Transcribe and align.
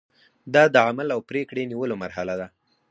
دا 0.53 0.63
د 0.73 0.75
عمل 0.87 1.07
او 1.15 1.19
پریکړې 1.29 1.63
نیولو 1.71 1.95
مرحله 2.03 2.33
ده. 2.41 2.47